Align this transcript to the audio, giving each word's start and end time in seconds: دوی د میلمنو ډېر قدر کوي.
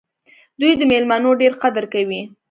دوی 0.59 0.73
د 0.79 0.81
میلمنو 0.91 1.31
ډېر 1.41 1.53
قدر 1.61 1.83
کوي. 1.93 2.21